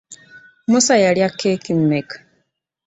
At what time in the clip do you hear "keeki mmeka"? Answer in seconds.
1.39-2.17